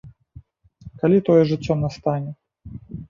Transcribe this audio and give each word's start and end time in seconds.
Калі 1.03 1.17
тое 1.27 1.35
жыццё 1.51 1.73
настане? 1.83 2.31